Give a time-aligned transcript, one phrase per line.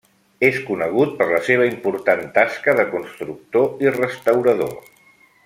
[0.45, 4.75] És conegut per la seva important tasca de constructor i restaurador.